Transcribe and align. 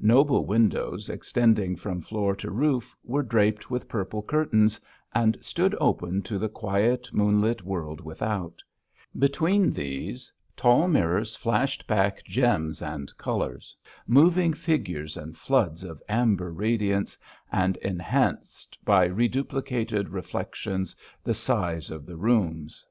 Noble 0.00 0.46
windows, 0.46 1.10
extending 1.10 1.76
from 1.76 2.00
floor 2.00 2.34
to 2.36 2.50
roof, 2.50 2.96
were 3.04 3.22
draped 3.22 3.70
with 3.70 3.86
purple 3.86 4.22
curtains, 4.22 4.80
and 5.14 5.36
stood 5.44 5.76
open 5.78 6.22
to 6.22 6.38
the 6.38 6.48
quiet 6.48 7.08
moonlit 7.12 7.64
world 7.64 8.00
without; 8.00 8.62
between 9.18 9.70
these, 9.72 10.32
tall 10.56 10.88
mirrors 10.88 11.36
flashed 11.36 11.86
back 11.86 12.24
gems 12.24 12.80
and 12.80 13.14
colours, 13.18 13.76
moving 14.06 14.54
figures 14.54 15.18
and 15.18 15.36
floods 15.36 15.84
of 15.84 16.02
amber 16.08 16.50
radiance, 16.50 17.18
and 17.52 17.76
enhanced 17.76 18.82
by 18.86 19.04
reduplicated 19.04 20.08
reflections 20.08 20.96
the 21.22 21.34
size 21.34 21.90
of 21.90 22.06
the 22.06 22.16
rooms. 22.16 22.86